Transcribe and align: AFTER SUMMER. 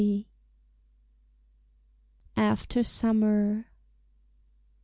AFTER 2.35 2.83
SUMMER. 2.83 3.67